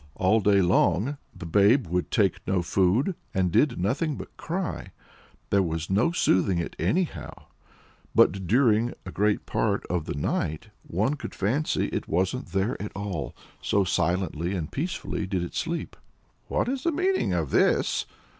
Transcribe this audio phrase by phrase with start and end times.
[0.15, 4.91] all day long the babe would take no food, and did nothing but cry;
[5.51, 7.31] there was no soothing it anyhow.
[8.15, 12.91] But during (a great part of) the night one could fancy it wasn't there at
[12.95, 15.95] all, so silently and peacefully did it sleep.
[16.47, 18.07] "What's the meaning of this?"